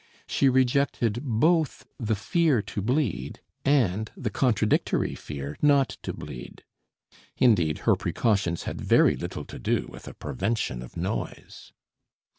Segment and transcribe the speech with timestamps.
[0.25, 6.63] She rejected both the fear to bleed and the contradictory fear not to bleed.
[7.37, 11.71] Indeed her precautions had very little to do with a prevention of noise.